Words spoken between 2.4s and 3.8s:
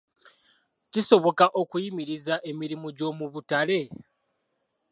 emirimu gy'omu butale?